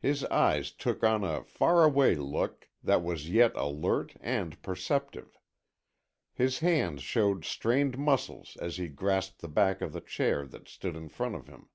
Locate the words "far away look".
1.44-2.70